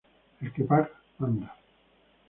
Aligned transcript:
El 0.41 0.49
que 0.55 0.63
paga, 0.71 0.89
manda 1.19 1.55